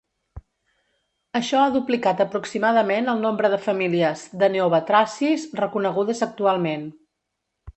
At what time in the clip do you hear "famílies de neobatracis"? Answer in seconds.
3.67-5.47